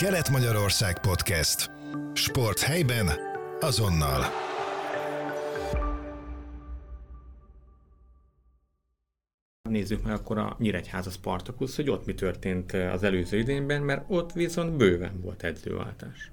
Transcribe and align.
Kelet-Magyarország 0.00 1.00
Podcast. 1.00 1.70
Sport 2.12 2.60
helyben, 2.60 3.08
azonnal. 3.60 4.24
Nézzük 9.62 10.02
meg 10.02 10.12
akkor 10.12 10.38
a 10.38 10.56
Nyíregyháza 10.58 11.10
Spartakusz, 11.10 11.76
hogy 11.76 11.90
ott 11.90 12.06
mi 12.06 12.14
történt 12.14 12.72
az 12.72 13.02
előző 13.02 13.38
idényben, 13.38 13.82
mert 13.82 14.04
ott 14.08 14.32
viszont 14.32 14.76
bőven 14.76 15.20
volt 15.20 15.42
edzőváltás. 15.42 16.30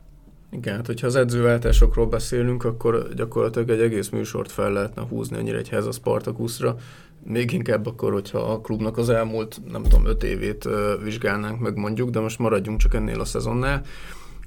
Igen, 0.52 0.75
hát 0.75 0.86
hogyha 0.86 1.07
az 1.07 1.16
edzőváltásokról 1.16 2.05
beszélünk, 2.05 2.64
akkor 2.64 3.14
gyakorlatilag 3.16 3.70
egy 3.70 3.82
egész 3.82 4.09
műsort 4.09 4.52
fel 4.52 4.71
lehetne 4.71 5.02
húzni 5.02 5.38
a 5.38 5.41
Nyíregyháza 5.41 5.91
Spartakuszra. 5.91 6.75
Még 7.23 7.52
inkább 7.52 7.86
akkor, 7.86 8.14
hogyha 8.14 8.39
a 8.39 8.61
klubnak 8.61 8.97
az 8.97 9.10
elmúlt, 9.10 9.61
nem 9.71 9.83
tudom, 9.83 10.05
öt 10.05 10.23
évét 10.23 10.70
vizsgálnánk 11.04 11.60
meg 11.60 11.75
mondjuk, 11.75 12.10
de 12.10 12.20
most 12.20 12.39
maradjunk 12.39 12.79
csak 12.79 12.93
ennél 12.93 13.20
a 13.20 13.25
szezonnál. 13.25 13.82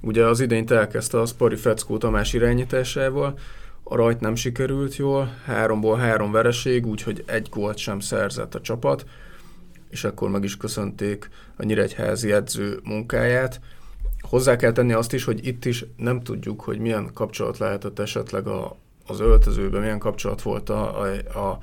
Ugye 0.02 0.24
az 0.24 0.40
idényt 0.40 0.70
elkezdte 0.70 1.20
a 1.20 1.26
Spari 1.26 1.56
Feckó 1.56 1.98
Tamás 1.98 2.32
irányításával, 2.32 3.38
a 3.82 3.96
rajt 3.96 4.20
nem 4.20 4.34
sikerült 4.34 4.96
jól, 4.96 5.34
háromból 5.44 5.96
három 5.96 6.32
vereség, 6.32 6.86
úgyhogy 6.86 7.22
egy 7.26 7.48
gólt 7.50 7.76
sem 7.76 8.00
szerzett 8.00 8.54
a 8.54 8.60
csapat, 8.60 9.04
és 9.90 10.04
akkor 10.04 10.30
meg 10.30 10.44
is 10.44 10.56
köszönték 10.56 11.28
a 11.56 11.64
Nyíregyházi 11.64 12.32
edző 12.32 12.80
munkáját. 12.84 13.60
Hozzá 14.20 14.56
kell 14.56 14.72
tenni 14.72 14.92
azt 14.92 15.12
is, 15.12 15.24
hogy 15.24 15.46
itt 15.46 15.64
is 15.64 15.84
nem 15.96 16.20
tudjuk, 16.22 16.60
hogy 16.60 16.78
milyen 16.78 17.10
kapcsolat 17.14 17.58
lehetett 17.58 17.98
esetleg 17.98 18.46
a, 18.46 18.76
az 19.06 19.20
öltözőben, 19.20 19.80
milyen 19.80 19.98
kapcsolat 19.98 20.42
volt 20.42 20.68
a, 20.68 21.00
a, 21.34 21.58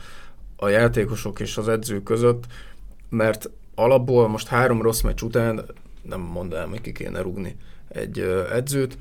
a, 0.56 0.68
játékosok 0.68 1.40
és 1.40 1.58
az 1.58 1.68
edző 1.68 2.04
között, 2.04 2.44
mert 3.10 3.50
alapból 3.76 4.28
most 4.28 4.48
három 4.48 4.82
rossz 4.82 5.02
meccs 5.02 5.22
után 5.22 5.66
nem 6.02 6.22
mondanám, 6.22 6.70
hogy 6.70 6.82
ki 6.82 6.92
kéne 6.92 7.22
rúgni 7.22 7.56
egy 7.88 8.20
edzőt, 8.52 8.98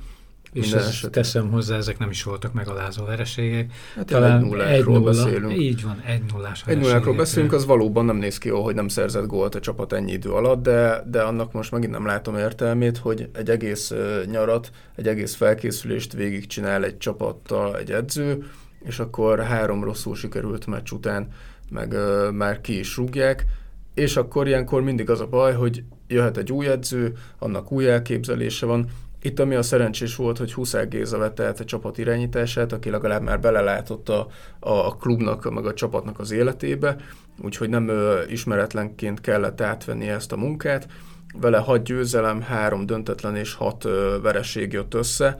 és 0.56 0.72
ezt 0.72 1.10
teszem 1.10 1.50
hozzá, 1.50 1.76
ezek 1.76 1.98
nem 1.98 2.10
is 2.10 2.22
voltak 2.22 2.52
megalázó 2.52 3.04
vereségek. 3.04 3.72
Hát 3.96 4.06
Talán 4.06 4.38
egy 4.38 4.44
nullákról 4.44 5.00
beszélünk. 5.00 5.58
Így 5.58 5.82
van, 5.82 6.02
egy 6.06 6.22
nullás 6.32 6.62
Egy 6.66 6.78
nullákról 6.78 7.14
beszélünk, 7.14 7.52
az 7.52 7.66
valóban 7.66 8.04
nem 8.04 8.16
néz 8.16 8.38
ki 8.38 8.48
jól, 8.48 8.62
hogy 8.62 8.74
nem 8.74 8.88
szerzett 8.88 9.26
gólt 9.26 9.54
a 9.54 9.60
csapat 9.60 9.92
ennyi 9.92 10.12
idő 10.12 10.30
alatt, 10.30 10.62
de, 10.62 11.02
de 11.06 11.22
annak 11.22 11.52
most 11.52 11.70
megint 11.70 11.92
nem 11.92 12.06
látom 12.06 12.36
értelmét, 12.36 12.98
hogy 12.98 13.28
egy 13.32 13.50
egész 13.50 13.92
nyarat, 14.30 14.70
egy 14.94 15.08
egész 15.08 15.34
felkészülést 15.34 16.12
végigcsinál 16.12 16.84
egy 16.84 16.98
csapattal 16.98 17.78
egy 17.78 17.90
edző, 17.90 18.44
és 18.84 18.98
akkor 18.98 19.40
három 19.40 19.84
rosszul 19.84 20.14
sikerült 20.14 20.66
meccs 20.66 20.90
után 20.90 21.28
meg 21.70 21.92
uh, 21.92 22.30
már 22.32 22.60
ki 22.60 22.78
is 22.78 22.96
rúgják, 22.96 23.44
és 23.94 24.16
akkor 24.16 24.46
ilyenkor 24.46 24.82
mindig 24.82 25.10
az 25.10 25.20
a 25.20 25.26
baj, 25.26 25.54
hogy 25.54 25.84
jöhet 26.08 26.36
egy 26.36 26.52
új 26.52 26.66
edző, 26.66 27.12
annak 27.38 27.72
új 27.72 27.88
elképzelése 27.88 28.66
van, 28.66 28.88
itt 29.26 29.38
ami 29.40 29.54
a 29.54 29.62
szerencsés 29.62 30.16
volt, 30.16 30.38
hogy 30.38 30.52
Huszák 30.52 30.88
Géza 30.88 31.18
vette 31.18 31.44
át 31.44 31.60
a 31.60 31.64
csapat 31.64 31.98
irányítását, 31.98 32.72
aki 32.72 32.90
legalább 32.90 33.22
már 33.22 33.40
belelátott 33.40 34.08
a, 34.08 34.26
a 34.60 34.96
klubnak, 34.96 35.50
meg 35.50 35.66
a 35.66 35.74
csapatnak 35.74 36.18
az 36.18 36.30
életébe, 36.30 36.96
úgyhogy 37.42 37.68
nem 37.68 37.88
ö, 37.88 38.20
ismeretlenként 38.28 39.20
kellett 39.20 39.60
átvenni 39.60 40.08
ezt 40.08 40.32
a 40.32 40.36
munkát. 40.36 40.86
Vele 41.40 41.58
hat 41.58 41.82
győzelem, 41.82 42.40
három 42.40 42.86
döntetlen 42.86 43.36
és 43.36 43.54
hat 43.54 43.84
ö, 43.84 44.16
vereség 44.22 44.72
jött 44.72 44.94
össze. 44.94 45.38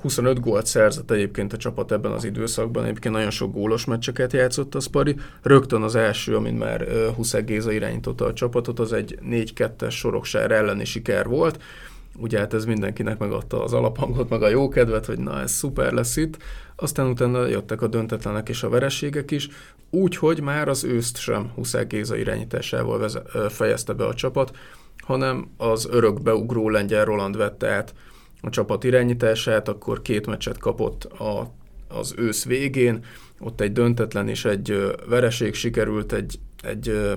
25 0.00 0.40
gólt 0.40 0.66
szerzett 0.66 1.10
egyébként 1.10 1.52
a 1.52 1.56
csapat 1.56 1.92
ebben 1.92 2.12
az 2.12 2.24
időszakban, 2.24 2.84
egyébként 2.84 3.14
nagyon 3.14 3.30
sok 3.30 3.52
gólos 3.52 3.84
meccseket 3.84 4.32
játszott 4.32 4.74
a 4.74 4.80
Spari. 4.80 5.16
Rögtön 5.42 5.82
az 5.82 5.94
első, 5.94 6.36
amin 6.36 6.54
már 6.54 6.86
Huszák 7.16 7.44
Géza 7.44 7.72
irányította 7.72 8.24
a 8.24 8.32
csapatot, 8.32 8.78
az 8.78 8.92
egy 8.92 9.18
4-2-es 9.30 9.90
soroksár 9.90 10.50
elleni 10.50 10.84
siker 10.84 11.26
volt 11.26 11.58
ugye 12.16 12.38
hát 12.38 12.54
ez 12.54 12.64
mindenkinek 12.64 13.18
megadta 13.18 13.62
az 13.62 13.72
alaphangot, 13.72 14.28
meg 14.28 14.42
a 14.42 14.48
jó 14.48 14.68
kedvet, 14.68 15.06
hogy 15.06 15.18
na 15.18 15.40
ez 15.40 15.50
szuper 15.50 15.92
lesz 15.92 16.16
itt, 16.16 16.36
aztán 16.76 17.06
utána 17.06 17.46
jöttek 17.46 17.82
a 17.82 17.86
döntetlenek 17.86 18.48
és 18.48 18.62
a 18.62 18.68
vereségek 18.68 19.30
is, 19.30 19.48
úgyhogy 19.90 20.40
már 20.40 20.68
az 20.68 20.84
őszt 20.84 21.18
sem 21.18 21.50
Huszák 21.54 21.86
Géza 21.86 22.16
irányításával 22.16 22.98
veze, 22.98 23.22
fejezte 23.48 23.92
be 23.92 24.04
a 24.04 24.14
csapat, 24.14 24.56
hanem 24.96 25.50
az 25.56 25.88
örök 25.90 26.22
beugró 26.22 26.68
lengyel 26.68 27.04
Roland 27.04 27.36
vette 27.36 27.68
át 27.68 27.94
a 28.40 28.50
csapat 28.50 28.84
irányítását, 28.84 29.68
akkor 29.68 30.02
két 30.02 30.26
meccset 30.26 30.58
kapott 30.58 31.04
a, 31.04 31.52
az 31.88 32.14
ősz 32.16 32.44
végén, 32.44 33.04
ott 33.40 33.60
egy 33.60 33.72
döntetlen 33.72 34.28
és 34.28 34.44
egy 34.44 34.94
vereség 35.08 35.54
sikerült, 35.54 36.12
egy, 36.12 36.38
egy 36.62 37.14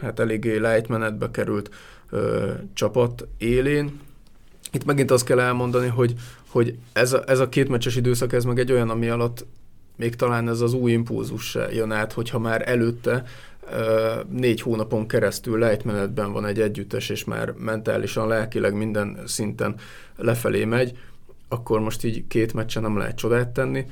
hát 0.00 0.20
eléggé 0.20 0.56
light 0.56 0.88
menetbe 0.88 1.30
került 1.30 1.70
ö, 2.10 2.50
csapat 2.72 3.28
élén, 3.38 4.00
itt 4.74 4.84
megint 4.84 5.10
azt 5.10 5.24
kell 5.24 5.40
elmondani, 5.40 5.88
hogy, 5.88 6.14
hogy 6.48 6.78
ez, 6.92 7.12
a, 7.12 7.22
ez 7.26 7.38
a 7.38 7.48
két 7.48 7.68
meccses 7.68 7.96
időszak, 7.96 8.32
ez 8.32 8.44
meg 8.44 8.58
egy 8.58 8.72
olyan, 8.72 8.90
ami 8.90 9.08
alatt 9.08 9.46
még 9.96 10.16
talán 10.16 10.48
ez 10.48 10.60
az 10.60 10.72
új 10.72 10.92
impulzus 10.92 11.50
se 11.50 11.72
jön 11.72 11.92
át, 11.92 12.12
hogyha 12.12 12.38
már 12.38 12.68
előtte 12.68 13.24
négy 14.28 14.60
hónapon 14.60 15.06
keresztül 15.06 15.58
lejtmenetben 15.58 16.32
van 16.32 16.46
egy 16.46 16.60
együttes, 16.60 17.08
és 17.08 17.24
már 17.24 17.52
mentálisan, 17.58 18.28
lelkileg 18.28 18.74
minden 18.74 19.18
szinten 19.26 19.74
lefelé 20.16 20.64
megy, 20.64 20.98
akkor 21.48 21.80
most 21.80 22.04
így 22.04 22.24
két 22.28 22.52
meccsen 22.52 22.82
nem 22.82 22.96
lehet 22.96 23.16
csodát 23.16 23.48
tenni, 23.48 23.86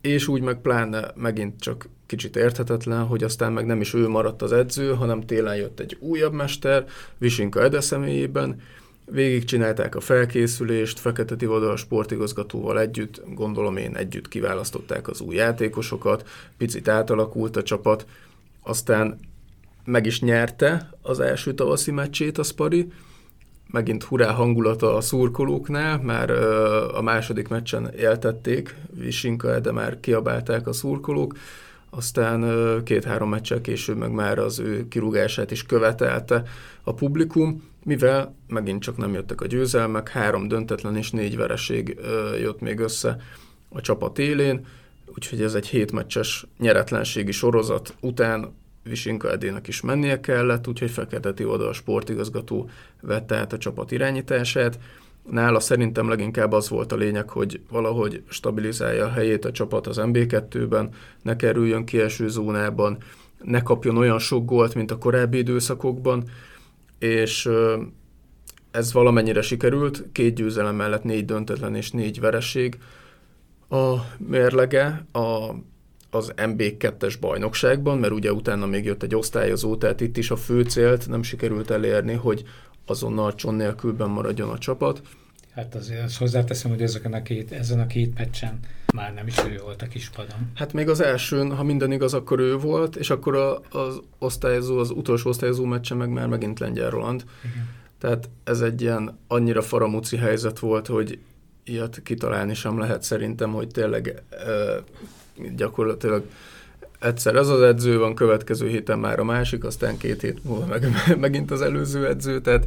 és 0.00 0.28
úgy 0.28 0.42
meg 0.42 0.60
pláne 0.60 1.10
megint 1.14 1.60
csak 1.60 1.88
kicsit 2.06 2.36
érthetetlen, 2.36 3.04
hogy 3.04 3.24
aztán 3.24 3.52
meg 3.52 3.66
nem 3.66 3.80
is 3.80 3.94
ő 3.94 4.08
maradt 4.08 4.42
az 4.42 4.52
edző, 4.52 4.94
hanem 4.94 5.20
télen 5.20 5.56
jött 5.56 5.80
egy 5.80 5.96
újabb 6.00 6.32
mester, 6.32 6.86
Visinka 7.18 7.62
Ede 7.62 7.80
személyében, 7.80 8.60
Végigcsinálták 9.06 9.94
a 9.94 10.00
felkészülést, 10.00 10.98
Fekete 10.98 11.36
Tivadar 11.36 11.78
sportigazgatóval 11.78 12.80
együtt, 12.80 13.22
gondolom 13.34 13.76
én 13.76 13.96
együtt 13.96 14.28
kiválasztották 14.28 15.08
az 15.08 15.20
új 15.20 15.34
játékosokat, 15.34 16.28
picit 16.56 16.88
átalakult 16.88 17.56
a 17.56 17.62
csapat, 17.62 18.06
aztán 18.62 19.18
meg 19.84 20.06
is 20.06 20.20
nyerte 20.20 20.90
az 21.02 21.20
első 21.20 21.54
tavaszi 21.54 21.90
meccsét 21.90 22.38
a 22.38 22.42
Spari, 22.42 22.92
megint 23.66 24.02
hurrá 24.02 24.32
hangulata 24.32 24.96
a 24.96 25.00
szurkolóknál, 25.00 25.98
már 26.02 26.30
a 26.94 27.02
második 27.02 27.48
meccsen 27.48 27.90
éltették, 27.96 28.76
Visinka, 28.90 29.60
de 29.60 29.72
már 29.72 30.00
kiabálták 30.00 30.66
a 30.66 30.72
szurkolók, 30.72 31.36
aztán 31.96 32.44
két-három 32.84 33.28
meccsel 33.28 33.60
később 33.60 33.96
meg 33.96 34.10
már 34.10 34.38
az 34.38 34.58
ő 34.58 34.88
kirúgását 34.88 35.50
is 35.50 35.62
követelte 35.62 36.42
a 36.82 36.94
publikum, 36.94 37.72
mivel 37.84 38.34
megint 38.46 38.82
csak 38.82 38.96
nem 38.96 39.12
jöttek 39.12 39.40
a 39.40 39.46
győzelmek, 39.46 40.08
három 40.08 40.48
döntetlen 40.48 40.96
és 40.96 41.10
négy 41.10 41.36
vereség 41.36 41.98
jött 42.40 42.60
még 42.60 42.78
össze 42.78 43.16
a 43.68 43.80
csapat 43.80 44.18
élén, 44.18 44.66
úgyhogy 45.14 45.42
ez 45.42 45.54
egy 45.54 45.66
hétmeccses 45.66 46.46
nyeretlenségi 46.58 47.32
sorozat 47.32 47.94
után 48.00 48.54
Visinka 48.82 49.30
Edének 49.30 49.68
is 49.68 49.80
mennie 49.80 50.20
kellett, 50.20 50.68
úgyhogy 50.68 50.90
Fekete 50.90 51.46
oda 51.46 51.68
a 51.68 51.72
sportigazgató 51.72 52.70
vette 53.00 53.36
át 53.36 53.52
a 53.52 53.58
csapat 53.58 53.90
irányítását. 53.90 54.78
Nála 55.30 55.60
szerintem 55.60 56.08
leginkább 56.08 56.52
az 56.52 56.68
volt 56.68 56.92
a 56.92 56.96
lényeg, 56.96 57.28
hogy 57.28 57.60
valahogy 57.70 58.22
stabilizálja 58.28 59.04
a 59.04 59.10
helyét 59.10 59.44
a 59.44 59.52
csapat 59.52 59.86
az 59.86 60.00
MB2-ben, 60.00 60.88
ne 61.22 61.36
kerüljön 61.36 61.84
kieső 61.84 62.28
zónában, 62.28 62.98
ne 63.42 63.62
kapjon 63.62 63.96
olyan 63.96 64.18
sok 64.18 64.44
gólt, 64.44 64.74
mint 64.74 64.90
a 64.90 64.98
korábbi 64.98 65.38
időszakokban, 65.38 66.24
és 66.98 67.48
ez 68.70 68.92
valamennyire 68.92 69.42
sikerült, 69.42 70.04
két 70.12 70.34
győzelem 70.34 70.76
mellett 70.76 71.02
négy 71.02 71.24
döntetlen 71.24 71.74
és 71.74 71.90
négy 71.90 72.20
vereség. 72.20 72.78
A 73.68 73.94
mérlege 74.18 75.06
a, 75.12 75.54
az 76.10 76.32
MB2-es 76.36 77.14
bajnokságban, 77.20 77.98
mert 77.98 78.12
ugye 78.12 78.32
utána 78.32 78.66
még 78.66 78.84
jött 78.84 79.02
egy 79.02 79.14
osztályozó, 79.14 79.76
tehát 79.76 80.00
itt 80.00 80.16
is 80.16 80.30
a 80.30 80.36
fő 80.36 80.62
célt 80.62 81.08
nem 81.08 81.22
sikerült 81.22 81.70
elérni, 81.70 82.12
hogy 82.12 82.44
azonnal 82.86 83.34
cson 83.34 83.54
nélkülben 83.54 84.08
maradjon 84.08 84.50
a 84.50 84.58
csapat. 84.58 85.02
Hát 85.54 85.74
azért 85.74 86.02
azt 86.02 86.18
hozzáteszem, 86.18 86.70
hogy 86.70 86.82
ezeken 86.82 87.12
a 87.12 87.22
két, 87.22 87.52
ezen 87.52 87.80
a 87.80 87.86
két 87.86 88.18
meccsen 88.18 88.58
már 88.94 89.14
nem 89.14 89.26
is 89.26 89.34
ő 89.48 89.60
volt 89.62 89.82
a 89.82 89.86
kispadon. 89.86 90.50
Hát 90.54 90.72
még 90.72 90.88
az 90.88 91.00
elsőn, 91.00 91.56
ha 91.56 91.62
minden 91.62 91.92
igaz, 91.92 92.14
akkor 92.14 92.38
ő 92.38 92.56
volt, 92.56 92.96
és 92.96 93.10
akkor 93.10 93.36
a, 93.36 93.60
az 93.70 94.00
osztályozó, 94.18 94.78
az 94.78 94.90
utolsó 94.90 95.28
osztályozó 95.28 95.64
meccsen 95.64 95.96
meg 95.96 96.08
már 96.08 96.26
megint 96.26 96.58
Lengyel 96.58 96.90
Roland. 96.90 97.24
Igen. 97.44 97.68
Tehát 97.98 98.28
ez 98.44 98.60
egy 98.60 98.80
ilyen 98.80 99.18
annyira 99.28 99.62
faramúci 99.62 100.16
helyzet 100.16 100.58
volt, 100.58 100.86
hogy 100.86 101.18
ilyet 101.64 102.02
kitalálni 102.02 102.54
sem 102.54 102.78
lehet 102.78 103.02
szerintem, 103.02 103.52
hogy 103.52 103.68
tényleg 103.68 104.22
e, 104.30 104.42
gyakorlatilag 105.56 106.24
egyszer 107.04 107.36
az 107.36 107.48
az 107.48 107.60
edző 107.60 107.98
van, 107.98 108.14
következő 108.14 108.68
héten 108.68 108.98
már 108.98 109.18
a 109.18 109.24
másik, 109.24 109.64
aztán 109.64 109.96
két 109.96 110.20
hét 110.20 110.44
múlva 110.44 110.66
meg, 110.66 110.88
megint 111.18 111.50
az 111.50 111.62
előző 111.62 112.06
edző, 112.06 112.40
tehát 112.40 112.66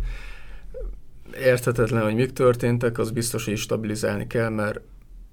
érthetetlen, 1.44 2.04
hogy 2.04 2.16
mik 2.16 2.34
történtek, 2.34 2.98
az 2.98 3.12
biztos, 3.12 3.46
hogy 3.46 3.58
stabilizálni 3.58 4.28
kell, 4.28 4.50
mert, 4.50 4.80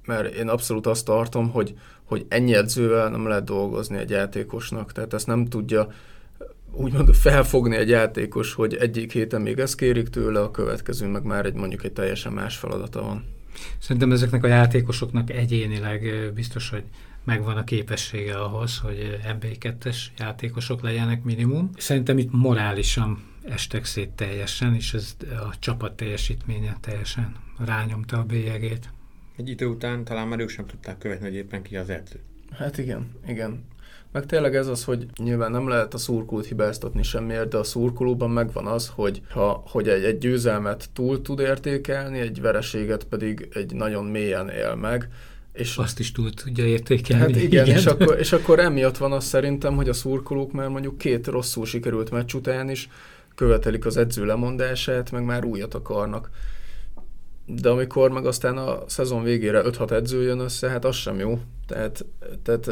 mert 0.06 0.34
én 0.34 0.48
abszolút 0.48 0.86
azt 0.86 1.04
tartom, 1.04 1.50
hogy, 1.50 1.74
hogy 2.04 2.26
ennyi 2.28 2.54
edzővel 2.54 3.10
nem 3.10 3.26
lehet 3.26 3.44
dolgozni 3.44 3.96
egy 3.96 4.10
játékosnak, 4.10 4.92
tehát 4.92 5.14
ezt 5.14 5.26
nem 5.26 5.46
tudja 5.46 5.88
úgymond 6.72 7.14
felfogni 7.14 7.76
egy 7.76 7.88
játékos, 7.88 8.54
hogy 8.54 8.74
egyik 8.74 9.12
héten 9.12 9.40
még 9.40 9.58
ezt 9.58 9.76
kérik 9.76 10.08
tőle, 10.08 10.40
a 10.40 10.50
következő 10.50 11.06
meg 11.06 11.22
már 11.22 11.46
egy 11.46 11.54
mondjuk 11.54 11.84
egy 11.84 11.92
teljesen 11.92 12.32
más 12.32 12.56
feladata 12.56 13.02
van. 13.02 13.33
Szerintem 13.78 14.12
ezeknek 14.12 14.44
a 14.44 14.46
játékosoknak 14.46 15.30
egyénileg 15.30 16.30
biztos, 16.34 16.70
hogy 16.70 16.84
megvan 17.24 17.56
a 17.56 17.64
képessége 17.64 18.38
ahhoz, 18.38 18.78
hogy 18.78 19.18
MB2-es 19.24 19.96
játékosok 20.18 20.82
legyenek 20.82 21.22
minimum. 21.22 21.70
Szerintem 21.76 22.18
itt 22.18 22.32
morálisan 22.32 23.22
estek 23.44 23.84
szét 23.84 24.10
teljesen, 24.10 24.74
és 24.74 24.94
ez 24.94 25.16
a 25.30 25.58
csapat 25.58 25.96
teljesítménye 25.96 26.76
teljesen 26.80 27.36
rányomta 27.58 28.18
a 28.18 28.24
bélyegét. 28.24 28.90
Egy 29.36 29.48
idő 29.48 29.66
után 29.66 30.04
talán 30.04 30.28
már 30.28 30.38
ők 30.38 30.48
sem 30.48 30.66
tudták 30.66 30.98
követni, 30.98 31.26
hogy 31.26 31.34
éppen 31.34 31.62
ki 31.62 31.76
az 31.76 31.90
edző. 31.90 32.20
Hát 32.50 32.78
igen, 32.78 33.10
igen. 33.26 33.64
Meg 34.14 34.26
tényleg 34.26 34.56
ez 34.56 34.66
az, 34.66 34.84
hogy 34.84 35.06
nyilván 35.22 35.50
nem 35.50 35.68
lehet 35.68 35.94
a 35.94 35.98
szurkolót 35.98 36.46
hibáztatni 36.46 37.02
semmiért, 37.02 37.48
de 37.48 37.56
a 37.56 37.64
szurkolóban 37.64 38.30
megvan 38.30 38.66
az, 38.66 38.92
hogy, 38.94 39.22
ha, 39.30 39.62
hogy 39.66 39.88
egy, 39.88 40.04
egy 40.04 40.18
győzelmet 40.18 40.88
túl 40.92 41.22
tud 41.22 41.40
értékelni, 41.40 42.18
egy 42.18 42.40
vereséget 42.40 43.04
pedig 43.04 43.48
egy 43.52 43.74
nagyon 43.74 44.04
mélyen 44.04 44.48
él 44.48 44.74
meg, 44.74 45.08
és 45.52 45.76
azt 45.76 45.98
is 45.98 46.12
túl 46.12 46.30
tudja 46.30 46.64
értékelni. 46.64 47.32
Hát 47.32 47.42
igen, 47.42 47.66
igen. 47.66 47.76
És, 47.76 47.86
akkor, 47.86 48.18
és 48.18 48.32
akkor 48.32 48.58
emiatt 48.58 48.96
van 48.96 49.12
az 49.12 49.24
szerintem, 49.24 49.74
hogy 49.76 49.88
a 49.88 49.92
szurkolók 49.92 50.52
már 50.52 50.68
mondjuk 50.68 50.98
két 50.98 51.26
rosszul 51.26 51.66
sikerült 51.66 52.10
meccs 52.10 52.34
után 52.34 52.70
is 52.70 52.88
követelik 53.34 53.86
az 53.86 53.96
edző 53.96 54.24
lemondását, 54.24 55.10
meg 55.10 55.24
már 55.24 55.44
újat 55.44 55.74
akarnak. 55.74 56.30
De 57.46 57.68
amikor 57.68 58.10
meg 58.10 58.26
aztán 58.26 58.56
a 58.56 58.82
szezon 58.86 59.22
végére 59.22 59.62
5-6 59.64 59.90
edző 59.90 60.22
jön 60.22 60.38
össze, 60.38 60.68
hát 60.68 60.84
az 60.84 60.96
sem 60.96 61.18
jó. 61.18 61.40
Tehát, 61.66 62.04
tehát 62.42 62.70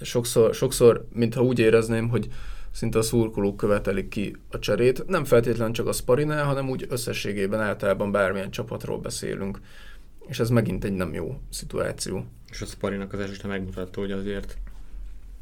sokszor, 0.00 0.54
sokszor, 0.54 1.06
mintha 1.12 1.42
úgy 1.42 1.58
érezném, 1.58 2.08
hogy 2.08 2.28
szinte 2.70 2.98
a 2.98 3.02
szurkolók 3.02 3.56
követelik 3.56 4.08
ki 4.08 4.36
a 4.50 4.58
cserét. 4.58 5.06
Nem 5.06 5.24
feltétlenül 5.24 5.74
csak 5.74 5.86
a 5.86 5.92
Sparinál, 5.92 6.44
hanem 6.44 6.68
úgy 6.68 6.86
összességében 6.88 7.60
általában 7.60 8.12
bármilyen 8.12 8.50
csapatról 8.50 8.98
beszélünk. 8.98 9.60
És 10.26 10.38
ez 10.38 10.50
megint 10.50 10.84
egy 10.84 10.92
nem 10.92 11.14
jó 11.14 11.40
szituáció. 11.50 12.24
És 12.50 12.62
a 12.62 12.66
Sparinak 12.66 13.12
az 13.12 13.20
esete 13.20 13.48
megmutatta, 13.48 14.00
hogy 14.00 14.12
azért 14.12 14.56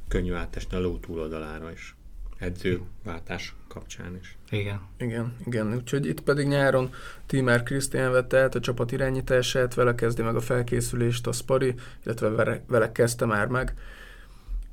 könnyű 0.08 0.32
átesni 0.32 0.76
a 0.76 0.81
ló 0.81 0.99
túloldalára 0.99 1.70
is. 1.70 1.94
Edzőváltás 2.38 3.55
kapcsán 3.69 4.19
is. 4.20 4.37
Igen. 4.50 4.81
Igen, 4.99 5.37
igen. 5.46 5.75
Úgyhogy 5.75 6.06
itt 6.06 6.20
pedig 6.20 6.46
nyáron 6.46 6.91
Timár 7.26 7.62
Krisztián 7.62 8.12
vette 8.12 8.38
át 8.38 8.55
a 8.55 8.61
csapat 8.61 8.93
irányítását, 8.93 9.75
vele 9.75 9.94
kezdi 9.94 10.23
meg 10.23 10.37
a 10.37 10.41
felkészülést 10.41 11.26
a 11.26 11.32
Spari, 11.32 11.75
illetve 12.05 12.29
vele, 12.29 12.62
vele 12.67 12.93
kezdte 12.93 13.25
már 13.25 13.46
meg. 13.46 13.75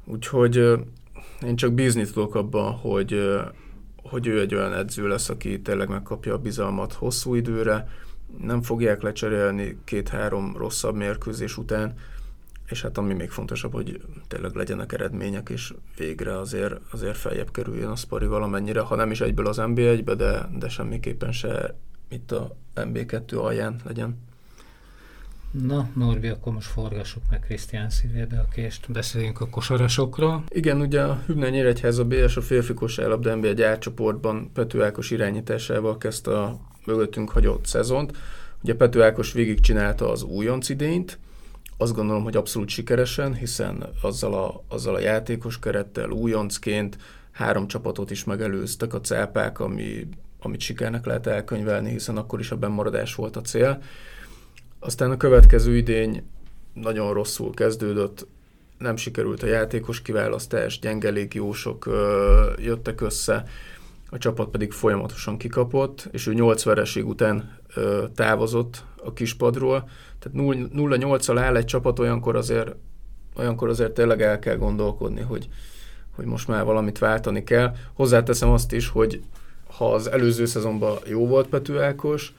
Úgyhogy 0.09 0.56
én 1.45 1.56
csak 1.56 1.74
bízni 1.74 2.06
tudok 2.06 2.36
abban, 2.36 2.71
hogy, 2.71 3.39
hogy 4.04 4.27
ő 4.27 4.39
egy 4.39 4.56
olyan 4.56 4.74
edző 4.74 5.07
lesz, 5.07 5.30
aki 5.30 5.62
tényleg 5.62 5.89
megkapja 5.89 6.33
a 6.33 6.38
bizalmat 6.38 6.94
hosszú 6.94 7.36
időre, 7.36 7.88
nem 8.42 8.62
fogják 8.62 9.01
lecserélni 9.01 9.77
két-három 9.83 10.57
rosszabb 10.57 10.95
mérkőzés 10.95 11.57
után, 11.57 11.94
és 12.69 12.81
hát 12.81 12.98
ami 12.98 13.13
még 13.13 13.30
fontosabb, 13.30 13.74
hogy 13.74 14.01
tényleg 14.27 14.56
legyenek 14.56 14.94
eredmények, 14.94 15.50
és 15.50 15.74
végre 15.98 16.38
azért, 16.38 16.80
azért 16.92 17.18
feljebb 17.18 17.51
kerüljön 17.51 17.89
a 17.89 17.95
Spari 17.95 18.25
valamennyire, 18.25 18.80
ha 18.80 18.95
nem 18.95 19.12
is 19.12 19.21
egyből 19.21 19.48
az 19.48 19.57
NB1-be, 19.59 20.15
de, 20.15 20.50
de 20.57 20.69
semmiképpen 20.69 21.31
se 21.31 21.75
itt 22.09 22.31
a 22.31 22.56
NB2 22.75 23.38
alján 23.38 23.75
legyen. 23.83 24.18
Na, 25.65 25.89
Norbi, 25.95 26.27
akkor 26.27 26.54
most 26.54 26.68
forgassuk 26.68 27.24
meg 27.30 27.39
Krisztián 27.39 27.89
szívébe 27.89 28.39
a 28.39 28.48
kést, 28.54 28.92
beszéljünk 28.92 29.42
a 29.42 29.50
kosarasokról. 29.50 30.44
Igen, 30.50 30.81
ugye 30.81 31.01
a 31.01 31.21
Hübner 31.25 31.51
Nyíregyháza 31.51 32.06
BS 32.06 32.38
a 32.38 32.42
férfi 32.42 32.74
kosárlabda 32.74 33.36
NBA 33.36 33.48
egy 33.48 33.62
átcsoportban 33.62 34.51
Pető 34.54 34.83
Ákos 34.83 35.12
irányításával 35.12 35.98
kezdte 35.98 36.39
a 36.39 36.59
mögöttünk 36.86 37.30
hagyott 37.30 37.65
szezont. 37.65 38.18
Ugye 38.63 38.75
Pető 38.75 39.04
Ákos 39.04 39.33
végigcsinálta 39.33 40.12
az 40.12 40.24
újonc 40.24 40.69
idényt, 40.69 41.19
azt 41.77 41.94
gondolom, 41.94 42.24
hogy 42.24 42.36
abszolút 42.36 42.69
sikeresen, 42.69 43.33
hiszen 43.33 43.86
azzal 44.01 44.33
a, 44.33 44.63
azzal 44.68 44.95
a 44.95 45.00
játékos 45.00 45.59
kerettel 45.59 46.09
újoncként 46.09 46.98
három 47.31 47.68
csapatot 47.68 48.12
is 48.12 48.24
megelőztek 48.24 48.94
a 48.94 49.01
cápák, 49.01 49.59
ami, 49.59 50.07
amit 50.42 50.59
sikernek 50.59 51.06
lehet 51.06 51.27
elkönyvelni, 51.27 51.89
hiszen 51.89 52.18
akkor 52.18 52.39
is 52.39 52.51
a 52.51 52.57
bemaradás 52.57 53.15
volt 53.15 53.36
a 53.36 53.42
cél. 53.42 53.81
Aztán 54.79 55.12
a 55.12 55.18
következő 55.18 55.75
idény 55.77 56.24
nagyon 56.74 57.13
rosszul 57.13 57.53
kezdődött, 57.53 58.27
nem 58.77 58.95
sikerült 58.95 59.44
a 59.44 59.47
játékos 59.47 60.01
kiválasztás, 60.01 60.79
gyenge 60.79 61.09
légiósok 61.09 61.85
ö, 61.85 62.51
jöttek 62.57 63.01
össze, 63.01 63.44
a 64.09 64.18
csapat 64.18 64.50
pedig 64.50 64.71
folyamatosan 64.71 65.38
kikapott, 65.38 66.07
és 66.12 66.27
ő 66.27 66.33
8 66.33 66.63
vereség 66.63 67.07
után 67.07 67.57
ö, 67.75 68.06
távozott 68.15 68.83
a 69.03 69.13
kispadról. 69.13 69.89
Tehát 70.19 70.38
0-8-al 70.74 71.38
áll 71.38 71.56
egy 71.56 71.65
csapat, 71.65 72.00
olyankor 72.00 72.35
azért, 72.35 72.75
olyankor 73.35 73.69
azért 73.69 73.91
tényleg 73.91 74.21
el 74.21 74.39
kell 74.39 74.56
gondolkodni, 74.56 75.21
hogy, 75.21 75.47
hogy 76.15 76.25
most 76.25 76.47
már 76.47 76.63
valamit 76.63 76.97
váltani 76.97 77.44
kell. 77.44 77.75
Hozzáteszem 77.94 78.50
azt 78.50 78.73
is, 78.73 78.88
hogy 78.88 79.21
ha 79.77 79.94
az 79.94 80.12
előző 80.12 80.45
szezonban 80.45 80.97
jó 81.06 81.27
volt 81.27 81.47
Pető 81.47 81.80
Ákos, 81.80 82.33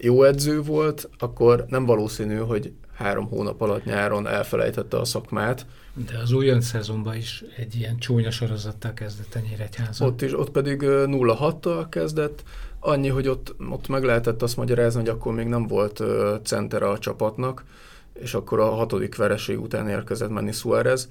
jó 0.00 0.22
edző 0.22 0.62
volt, 0.62 1.08
akkor 1.18 1.64
nem 1.68 1.84
valószínű, 1.84 2.36
hogy 2.36 2.72
három 2.94 3.28
hónap 3.28 3.60
alatt 3.60 3.84
nyáron 3.84 4.26
elfelejtette 4.26 4.98
a 4.98 5.04
szakmát. 5.04 5.66
De 6.08 6.18
az 6.18 6.32
újon 6.32 6.60
szezonban 6.60 7.16
is 7.16 7.44
egy 7.56 7.74
ilyen 7.74 7.98
csúnya 7.98 8.30
sorozattal 8.30 8.92
kezdett 8.92 9.34
a 9.34 9.38
Nyíregyháza. 9.48 10.06
Ott, 10.06 10.22
is, 10.22 10.38
ott 10.38 10.50
pedig 10.50 10.80
0-6-tal 10.82 11.86
kezdett, 11.90 12.42
annyi, 12.80 13.08
hogy 13.08 13.28
ott, 13.28 13.54
ott 13.70 13.88
meg 13.88 14.04
lehetett 14.04 14.42
azt 14.42 14.56
magyarázni, 14.56 15.00
hogy 15.00 15.08
akkor 15.08 15.34
még 15.34 15.46
nem 15.46 15.66
volt 15.66 16.02
center 16.42 16.82
a 16.82 16.98
csapatnak, 16.98 17.64
és 18.12 18.34
akkor 18.34 18.60
a 18.60 18.70
hatodik 18.70 19.16
vereség 19.16 19.60
után 19.60 19.88
érkezett 19.88 20.30
menni 20.30 20.52
Suárez, 20.52 21.08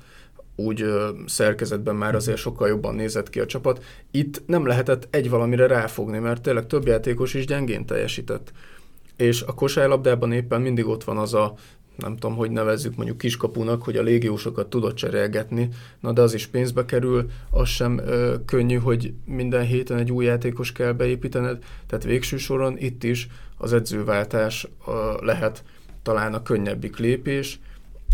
úgy 0.55 0.81
ö, 0.81 1.09
szerkezetben 1.25 1.95
már 1.95 2.15
azért 2.15 2.37
sokkal 2.37 2.67
jobban 2.67 2.95
nézett 2.95 3.29
ki 3.29 3.39
a 3.39 3.45
csapat. 3.45 3.83
Itt 4.11 4.41
nem 4.45 4.65
lehetett 4.65 5.07
egy 5.09 5.29
valamire 5.29 5.67
ráfogni, 5.67 6.17
mert 6.17 6.41
tényleg 6.41 6.67
több 6.67 6.87
játékos 6.87 7.33
is 7.33 7.45
gyengén 7.45 7.85
teljesített 7.85 8.51
és 9.15 9.41
a 9.41 9.53
kosárlabdában 9.53 10.31
éppen 10.31 10.61
mindig 10.61 10.87
ott 10.87 11.03
van 11.03 11.17
az 11.17 11.33
a 11.33 11.53
nem 11.95 12.17
tudom, 12.17 12.35
hogy 12.35 12.51
nevezzük 12.51 12.95
mondjuk 12.95 13.17
kiskapunak, 13.17 13.83
hogy 13.83 13.97
a 13.97 14.01
légiósokat 14.01 14.69
tudod 14.69 14.93
cserélgetni, 14.93 15.69
na 15.99 16.11
de 16.11 16.21
az 16.21 16.33
is 16.33 16.47
pénzbe 16.47 16.85
kerül, 16.85 17.25
az 17.49 17.67
sem 17.67 17.97
ö, 17.97 18.35
könnyű, 18.45 18.75
hogy 18.75 19.13
minden 19.25 19.65
héten 19.65 19.97
egy 19.97 20.11
új 20.11 20.25
játékos 20.25 20.71
kell 20.71 20.91
beépítened, 20.91 21.63
tehát 21.87 22.03
végső 22.03 22.37
soron 22.37 22.77
itt 22.77 23.03
is 23.03 23.27
az 23.57 23.73
edzőváltás 23.73 24.67
ö, 24.87 24.91
lehet 25.21 25.63
talán 26.01 26.33
a 26.33 26.41
könnyebbik 26.41 26.97
lépés. 26.97 27.59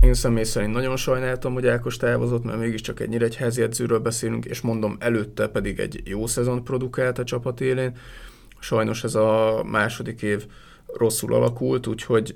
Én 0.01 0.13
személy 0.13 0.43
szerint 0.43 0.73
nagyon 0.73 0.97
sajnáltam, 0.97 1.53
hogy 1.53 1.67
Ákos 1.67 1.97
távozott, 1.97 2.43
mert 2.43 2.59
mégiscsak 2.59 2.99
egy 2.99 3.09
nyíregyházi 3.09 3.61
edzőről 3.61 3.99
beszélünk, 3.99 4.45
és 4.45 4.61
mondom, 4.61 4.95
előtte 4.99 5.47
pedig 5.47 5.79
egy 5.79 6.01
jó 6.05 6.27
szezon 6.27 6.63
produkált 6.63 7.19
a 7.19 7.23
csapat 7.23 7.61
élén. 7.61 7.97
Sajnos 8.59 9.03
ez 9.03 9.15
a 9.15 9.63
második 9.63 10.21
év 10.21 10.45
rosszul 10.93 11.33
alakult, 11.33 11.87
úgyhogy 11.87 12.35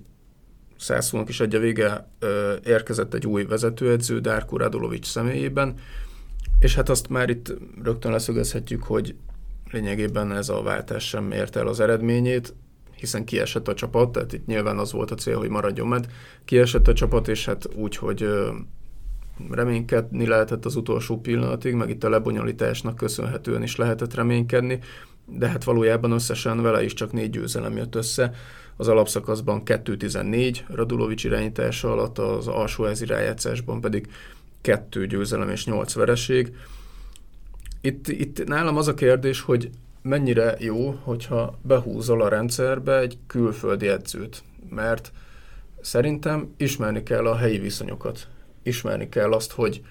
Szászónak 0.77 1.29
is 1.29 1.39
egy 1.39 1.55
a 1.55 1.59
vége 1.59 2.09
érkezett 2.63 3.13
egy 3.13 3.27
új 3.27 3.45
vezetőedző, 3.45 4.19
Dárkó 4.19 4.57
Radulovics 4.57 5.05
személyében, 5.05 5.73
és 6.59 6.75
hát 6.75 6.89
azt 6.89 7.09
már 7.09 7.29
itt 7.29 7.53
rögtön 7.83 8.11
leszögezhetjük, 8.11 8.83
hogy 8.83 9.15
lényegében 9.71 10.31
ez 10.31 10.49
a 10.49 10.61
váltás 10.61 11.07
sem 11.07 11.31
ért 11.31 11.55
el 11.55 11.67
az 11.67 11.79
eredményét, 11.79 12.53
hiszen 12.95 13.25
kiesett 13.25 13.67
a 13.67 13.73
csapat, 13.73 14.11
tehát 14.11 14.33
itt 14.33 14.45
nyilván 14.45 14.77
az 14.77 14.91
volt 14.91 15.11
a 15.11 15.15
cél, 15.15 15.37
hogy 15.37 15.49
maradjon 15.49 15.87
med. 15.87 16.07
Kiesett 16.45 16.87
a 16.87 16.93
csapat, 16.93 17.27
és 17.27 17.45
hát 17.45 17.67
úgy, 17.75 17.95
hogy 17.95 18.29
reménykedni 19.49 20.27
lehetett 20.27 20.65
az 20.65 20.75
utolsó 20.75 21.19
pillanatig, 21.19 21.73
meg 21.73 21.89
itt 21.89 22.03
a 22.03 22.09
lebonyolításnak 22.09 22.95
köszönhetően 22.95 23.63
is 23.63 23.75
lehetett 23.75 24.13
reménykedni 24.13 24.79
de 25.25 25.47
hát 25.47 25.63
valójában 25.63 26.11
összesen 26.11 26.61
vele 26.61 26.83
is 26.83 26.93
csak 26.93 27.11
négy 27.11 27.29
győzelem 27.29 27.77
jött 27.77 27.95
össze. 27.95 28.33
Az 28.77 28.87
alapszakaszban 28.87 29.61
2-14 29.65 30.57
Radulovics 30.67 31.23
irányítása 31.23 31.91
alatt, 31.91 32.17
az 32.17 32.47
alsóházi 32.47 33.05
rájátszásban 33.05 33.81
pedig 33.81 34.07
2 34.61 35.07
győzelem 35.07 35.49
és 35.49 35.65
8 35.65 35.93
vereség. 35.93 36.53
Itt, 37.81 38.07
itt 38.07 38.47
nálam 38.47 38.77
az 38.77 38.87
a 38.87 38.93
kérdés, 38.93 39.41
hogy 39.41 39.69
mennyire 40.01 40.55
jó, 40.59 40.99
hogyha 41.03 41.59
behúzol 41.61 42.21
a 42.21 42.27
rendszerbe 42.27 42.99
egy 42.99 43.17
külföldi 43.27 43.87
edzőt, 43.87 44.43
mert 44.69 45.11
szerintem 45.81 46.53
ismerni 46.57 47.03
kell 47.03 47.25
a 47.25 47.35
helyi 47.35 47.57
viszonyokat. 47.57 48.27
Ismerni 48.63 49.09
kell 49.09 49.31
azt, 49.31 49.51
hogy 49.51 49.81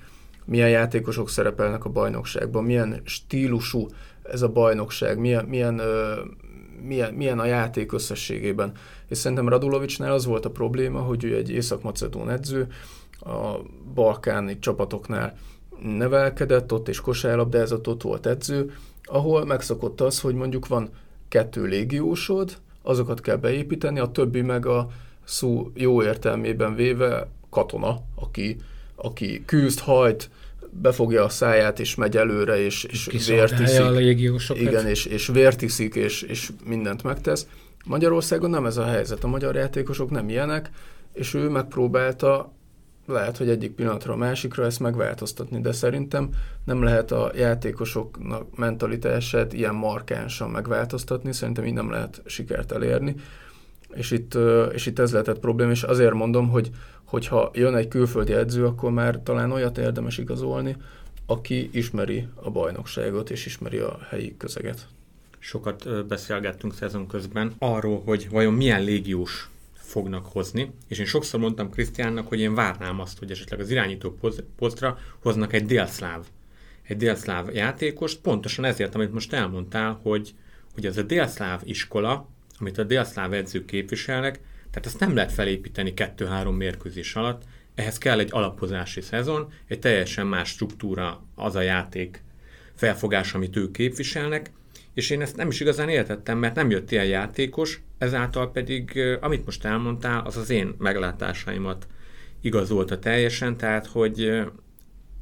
milyen 0.44 0.68
játékosok 0.68 1.28
szerepelnek 1.28 1.84
a 1.84 1.90
bajnokságban, 1.90 2.64
milyen 2.64 3.00
stílusú 3.04 3.88
ez 4.22 4.42
a 4.42 4.48
bajnokság, 4.48 5.18
milyen, 5.18 5.44
milyen, 5.44 5.80
milyen, 6.82 7.14
milyen 7.14 7.38
a 7.38 7.44
játék 7.44 7.92
összességében. 7.92 8.72
És 9.08 9.18
szerintem 9.18 9.48
Radulovicsnál 9.48 10.12
az 10.12 10.24
volt 10.24 10.44
a 10.44 10.50
probléma, 10.50 11.00
hogy 11.00 11.24
ő 11.24 11.36
egy 11.36 11.50
észak-macedón 11.50 12.30
edző, 12.30 12.66
a 13.20 13.58
balkáni 13.94 14.58
csapatoknál 14.58 15.38
nevelkedett, 15.82 16.72
ott 16.72 16.88
is 16.88 17.00
kosárlabdázott, 17.00 17.88
ott 17.88 18.02
volt 18.02 18.26
edző, 18.26 18.74
ahol 19.02 19.44
megszokott 19.44 20.00
az, 20.00 20.20
hogy 20.20 20.34
mondjuk 20.34 20.66
van 20.66 20.90
kettő 21.28 21.64
légiósod, 21.64 22.56
azokat 22.82 23.20
kell 23.20 23.36
beépíteni, 23.36 23.98
a 23.98 24.10
többi 24.10 24.40
meg 24.40 24.66
a 24.66 24.88
szó 25.24 25.70
jó 25.74 26.02
értelmében 26.02 26.74
véve 26.74 27.28
katona, 27.50 27.98
aki, 28.14 28.56
aki 29.04 29.42
küzd, 29.46 29.78
hajt, 29.78 30.30
befogja 30.70 31.25
a 31.25 31.28
száját, 31.28 31.80
és 31.80 31.94
megy 31.94 32.16
előre, 32.16 32.64
és, 32.64 32.84
és 32.84 33.26
vért 33.26 33.61
iszik. 33.61 33.80
a 33.80 33.90
légiósokat. 33.90 34.62
Igen, 34.62 34.87
és, 34.87 35.04
és 35.04 35.26
vért 35.26 35.62
iszik, 35.62 35.94
és, 35.94 36.23
és 36.23 36.50
mindent 36.64 37.02
megtesz. 37.02 37.46
Magyarországon 37.84 38.50
nem 38.50 38.66
ez 38.66 38.76
a 38.76 38.84
helyzet. 38.84 39.25
A 39.25 39.28
magyar 39.28 39.54
játékosok 39.54 40.11
nem 40.11 40.28
ilyenek, 40.28 40.70
és 41.12 41.34
ő 41.34 41.49
megpróbálta 41.49 42.52
lehet, 43.06 43.37
hogy 43.37 43.49
egyik 43.49 43.70
pillanatra 43.70 44.12
a 44.12 44.16
másikra 44.16 44.64
ezt 44.64 44.80
megváltoztatni, 44.80 45.61
de 45.61 45.73
szerintem 45.73 46.28
nem 46.64 46.82
lehet 46.82 47.12
a 47.12 47.30
játékosoknak 47.37 48.56
mentalitását 48.56 49.52
ilyen 49.52 49.75
markánsan 49.75 50.50
megváltoztatni, 50.50 51.32
szerintem 51.32 51.64
így 51.64 51.73
nem 51.73 51.90
lehet 51.90 52.23
sikert 52.26 52.73
elérni. 52.73 53.14
És 53.94 54.10
itt, 54.10 54.34
és 54.72 54.86
itt 54.86 54.98
ez 54.98 55.12
lehetett 55.12 55.38
probléma, 55.38 55.70
és 55.70 55.82
azért 55.82 56.14
mondom, 56.14 56.48
hogy 56.48 56.70
hogyha 57.04 57.50
jön 57.54 57.74
egy 57.74 57.88
külföldi 57.88 58.32
edző, 58.32 58.66
akkor 58.66 58.90
már 58.90 59.20
talán 59.22 59.52
olyat 59.52 59.78
érdemes 59.78 60.18
igazolni, 60.18 60.76
aki 61.26 61.68
ismeri 61.72 62.26
a 62.34 62.50
bajnokságot 62.50 63.30
és 63.30 63.46
ismeri 63.46 63.78
a 63.78 63.98
helyi 64.08 64.36
közeget. 64.36 64.86
Sokat 65.38 66.06
beszélgettünk 66.06 66.74
szezon 66.74 67.06
közben 67.06 67.52
arról, 67.58 68.02
hogy 68.04 68.28
vajon 68.30 68.54
milyen 68.54 68.82
légiós 68.82 69.48
fognak 69.72 70.26
hozni, 70.26 70.70
és 70.88 70.98
én 70.98 71.06
sokszor 71.06 71.40
mondtam 71.40 71.70
Krisztiánnak, 71.70 72.28
hogy 72.28 72.40
én 72.40 72.54
várnám 72.54 73.00
azt, 73.00 73.18
hogy 73.18 73.30
esetleg 73.30 73.60
az 73.60 73.70
irányító 73.70 74.18
posztra 74.56 74.98
hoznak 75.22 75.52
egy 75.52 75.66
délszláv, 75.66 76.26
egy 76.82 76.96
délszláv 76.96 77.54
játékost, 77.54 78.20
pontosan 78.20 78.64
ezért, 78.64 78.94
amit 78.94 79.12
most 79.12 79.32
elmondtál, 79.32 80.00
hogy, 80.02 80.34
hogy 80.74 80.86
ez 80.86 80.96
a 80.96 81.02
délszláv 81.02 81.60
iskola, 81.64 82.28
amit 82.58 82.78
a 82.78 82.84
délszláv 82.84 83.32
edzők 83.32 83.64
képviselnek, 83.64 84.40
tehát 84.70 84.87
ezt 84.87 85.00
nem 85.00 85.14
lehet 85.14 85.32
felépíteni 85.32 85.94
kettő-három 85.94 86.56
mérkőzés 86.56 87.14
alatt, 87.14 87.42
ehhez 87.75 87.99
kell 87.99 88.18
egy 88.18 88.28
alapozási 88.32 89.00
szezon, 89.00 89.52
egy 89.66 89.78
teljesen 89.78 90.26
más 90.26 90.49
struktúra 90.49 91.25
az 91.34 91.54
a 91.54 91.61
játék 91.61 92.23
felfogás, 92.75 93.34
amit 93.34 93.56
ők 93.56 93.73
képviselnek, 93.73 94.50
és 94.94 95.11
én 95.11 95.20
ezt 95.20 95.37
nem 95.37 95.49
is 95.49 95.61
igazán 95.61 95.88
értettem, 95.88 96.38
mert 96.38 96.54
nem 96.54 96.70
jött 96.70 96.90
ilyen 96.90 97.06
játékos, 97.06 97.82
ezáltal 97.99 98.50
pedig, 98.50 99.00
amit 99.20 99.44
most 99.44 99.64
elmondtál, 99.64 100.26
az 100.26 100.37
az 100.37 100.50
én 100.50 100.75
meglátásaimat 100.78 101.87
igazolta 102.40 102.99
teljesen, 102.99 103.56
tehát, 103.56 103.87
hogy 103.87 104.42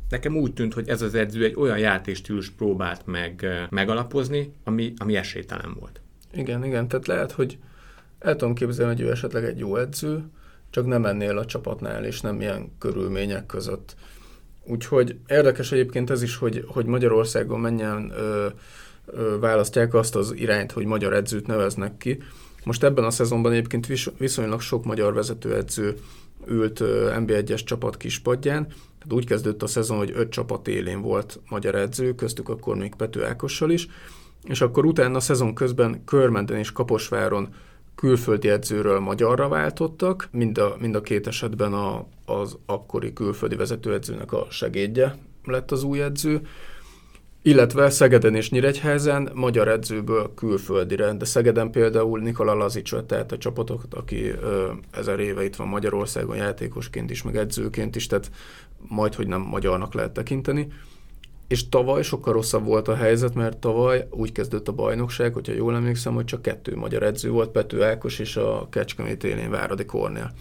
nekem 0.08 0.36
úgy 0.36 0.52
tűnt, 0.52 0.74
hogy 0.74 0.88
ez 0.88 1.02
az 1.02 1.14
edző 1.14 1.44
egy 1.44 1.54
olyan 1.56 1.78
játékstílus 1.78 2.50
próbált 2.50 3.06
meg 3.06 3.46
megalapozni, 3.70 4.52
ami, 4.64 4.92
ami 4.96 5.16
esélytelen 5.16 5.76
volt. 5.80 6.00
Igen, 6.34 6.64
igen, 6.64 6.88
tehát 6.88 7.06
lehet, 7.06 7.32
hogy 7.32 7.58
el 8.18 8.36
tudom 8.36 8.54
képzelni, 8.54 8.94
hogy 8.94 9.02
ő 9.02 9.10
esetleg 9.10 9.44
egy 9.44 9.58
jó 9.58 9.76
edző, 9.76 10.24
csak 10.70 10.86
nem 10.86 11.06
ennél 11.06 11.38
a 11.38 11.44
csapatnál, 11.44 12.04
és 12.04 12.20
nem 12.20 12.40
ilyen 12.40 12.72
körülmények 12.78 13.46
között. 13.46 13.94
Úgyhogy 14.64 15.16
érdekes 15.26 15.72
egyébként 15.72 16.10
ez 16.10 16.22
is, 16.22 16.36
hogy, 16.36 16.64
hogy 16.66 16.86
Magyarországon 16.86 17.60
menjen 17.60 18.12
ö, 18.16 18.46
ö, 19.06 19.38
választják 19.38 19.94
azt 19.94 20.16
az 20.16 20.32
irányt, 20.36 20.72
hogy 20.72 20.84
magyar 20.84 21.12
edzőt 21.12 21.46
neveznek 21.46 21.96
ki. 21.96 22.18
Most 22.64 22.82
ebben 22.82 23.04
a 23.04 23.10
szezonban 23.10 23.52
egyébként 23.52 23.86
viszonylag 24.18 24.60
sok 24.60 24.84
magyar 24.84 25.14
vezetőedző 25.14 25.96
ült 26.46 26.80
NB1-es 27.18 27.64
csapat 27.64 27.96
kispadján, 27.96 28.66
tehát 28.66 29.12
úgy 29.12 29.26
kezdődött 29.26 29.62
a 29.62 29.66
szezon, 29.66 29.96
hogy 29.96 30.12
öt 30.14 30.30
csapat 30.30 30.68
élén 30.68 31.00
volt 31.00 31.40
magyar 31.48 31.74
edző, 31.74 32.14
köztük 32.14 32.48
akkor 32.48 32.76
még 32.76 32.94
Pető 32.94 33.24
Ákossal 33.24 33.70
is, 33.70 33.88
és 34.48 34.60
akkor 34.60 34.84
utána 34.84 35.16
a 35.16 35.20
szezon 35.20 35.54
közben 35.54 36.04
Körmenden 36.04 36.58
és 36.58 36.72
Kaposváron 36.72 37.48
külföldi 37.94 38.48
edzőről 38.48 39.00
magyarra 39.00 39.48
váltottak, 39.48 40.28
mind 40.32 40.58
a, 40.58 40.76
mind 40.80 40.94
a 40.94 41.00
két 41.00 41.26
esetben 41.26 41.72
a, 41.72 42.06
az 42.24 42.56
akkori 42.66 43.12
külföldi 43.12 43.56
vezetőedzőnek 43.56 44.32
a 44.32 44.46
segédje 44.50 45.18
lett 45.44 45.70
az 45.70 45.82
új 45.82 46.02
edző, 46.02 46.40
illetve 47.42 47.90
Szegeden 47.90 48.34
és 48.34 48.50
Nyíregyházen 48.50 49.30
magyar 49.34 49.68
edzőből 49.68 50.32
külföldire, 50.34 51.12
de 51.12 51.24
Szegeden 51.24 51.70
például 51.70 52.20
Nikola 52.20 52.54
Lazics 52.54 52.94
tehát 52.94 53.32
a 53.32 53.38
csapatokat, 53.38 53.94
aki 53.94 54.28
ö, 54.28 54.72
ezer 54.90 55.20
éve 55.20 55.44
itt 55.44 55.56
van 55.56 55.68
Magyarországon 55.68 56.36
játékosként 56.36 57.10
is, 57.10 57.22
meg 57.22 57.36
edzőként 57.36 57.96
is, 57.96 58.06
tehát 58.06 58.30
majd, 58.88 59.14
hogy 59.14 59.26
nem 59.26 59.40
magyarnak 59.40 59.94
lehet 59.94 60.12
tekinteni. 60.12 60.68
És 61.52 61.68
tavaly 61.68 62.02
sokkal 62.02 62.32
rosszabb 62.32 62.64
volt 62.64 62.88
a 62.88 62.94
helyzet, 62.94 63.34
mert 63.34 63.58
tavaly 63.58 64.06
úgy 64.10 64.32
kezdődött 64.32 64.68
a 64.68 64.72
bajnokság, 64.72 65.32
hogyha 65.32 65.52
jól 65.52 65.74
emlékszem, 65.74 66.14
hogy 66.14 66.24
csak 66.24 66.42
kettő 66.42 66.76
magyar 66.76 67.02
edző 67.02 67.30
volt, 67.30 67.50
Pető 67.50 67.82
Ákos 67.82 68.18
és 68.18 68.36
a 68.36 68.66
Kecskemét 68.70 69.24
élén 69.24 69.50
Váradi 69.50 69.84
Kornél. 69.84 70.32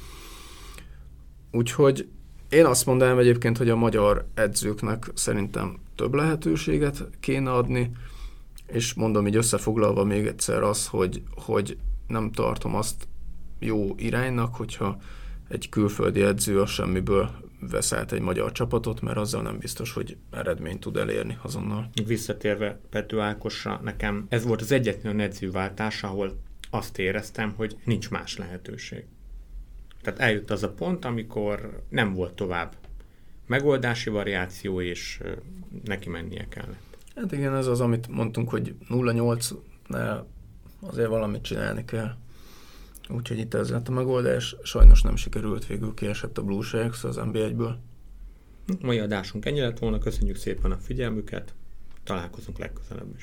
Úgyhogy 1.52 2.08
én 2.50 2.66
azt 2.66 2.86
mondanám 2.86 3.18
egyébként, 3.18 3.58
hogy 3.58 3.70
a 3.70 3.76
magyar 3.76 4.26
edzőknek 4.34 5.12
szerintem 5.14 5.80
több 5.96 6.14
lehetőséget 6.14 7.08
kéne 7.20 7.52
adni, 7.52 7.92
és 8.68 8.94
mondom 8.94 9.28
így 9.28 9.36
összefoglalva 9.36 10.04
még 10.04 10.26
egyszer 10.26 10.64
az, 10.64 10.88
hogy, 10.88 11.22
hogy 11.36 11.78
nem 12.08 12.32
tartom 12.32 12.76
azt 12.76 13.08
jó 13.60 13.96
iránynak, 13.98 14.56
hogyha 14.56 14.98
egy 15.50 15.70
külföldi 15.70 16.22
edző 16.22 16.62
a 16.62 16.66
semmiből 16.66 17.30
vesz 17.70 17.94
át 17.94 18.12
egy 18.12 18.22
magyar 18.22 18.52
csapatot, 18.52 19.02
mert 19.02 19.18
azzal 19.18 19.42
nem 19.42 19.58
biztos, 19.58 19.94
hogy 19.94 20.18
eredményt 20.32 20.80
tud 20.80 20.98
elérni 20.98 21.38
azonnal. 21.42 21.90
Visszatérve 22.06 22.80
Pető 22.90 23.20
Ákosra, 23.20 23.80
nekem 23.84 24.26
ez 24.30 24.46
volt 24.46 24.62
az 24.62 24.72
egyetlen 24.72 25.20
edzőváltás, 25.20 26.04
ahol 26.04 26.40
azt 26.70 27.00
éreztem, 27.00 27.54
hogy 27.56 27.78
nincs 27.84 28.10
más 28.10 28.38
lehetőség. 28.38 29.06
Tehát 30.02 30.20
eljött 30.20 30.52
az 30.52 30.64
a 30.64 30.72
pont, 30.72 31.06
amikor 31.06 31.84
nem 31.90 32.14
volt 32.14 32.34
tovább 32.34 32.76
megoldási 33.48 34.10
variáció, 34.10 34.82
és 34.82 35.20
neki 35.86 36.10
mennie 36.10 36.48
kellett. 36.50 36.98
Hát 37.16 37.32
igen, 37.32 37.56
ez 37.56 37.68
az, 37.68 37.82
amit 37.82 38.08
mondtunk, 38.08 38.50
hogy 38.50 38.76
0-8-nál 38.90 40.24
azért 40.80 41.10
valamit 41.10 41.42
csinálni 41.42 41.86
kell. 41.86 42.16
Úgyhogy 43.14 43.38
itt 43.38 43.54
ez 43.54 43.70
lett 43.70 43.88
a 43.88 43.92
megoldás. 43.92 44.56
Sajnos 44.64 45.02
nem 45.02 45.16
sikerült, 45.16 45.68
végül 45.68 45.94
kiesett 45.94 46.38
a 46.38 46.44
Blue 46.44 46.64
Sharks 46.64 47.04
az 47.04 47.20
NB1-ből. 47.20 47.74
Mai 48.82 49.00
adásunk 49.00 49.46
ennyi 49.46 49.60
lett 49.60 49.80
volna, 49.80 49.98
köszönjük 49.98 50.36
szépen 50.36 50.72
a 50.72 50.78
figyelmüket, 50.78 51.54
találkozunk 52.04 52.58
legközelebb 52.58 53.14
is. 53.14 53.20